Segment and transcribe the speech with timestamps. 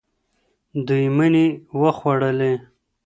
[0.87, 1.45] دوی مڼې
[1.81, 2.53] وخوړلې.